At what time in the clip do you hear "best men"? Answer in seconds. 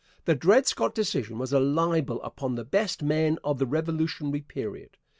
2.65-3.37